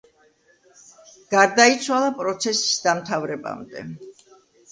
[1.33, 3.85] გარდაიცვალა პროცესის დამთავრებამდე.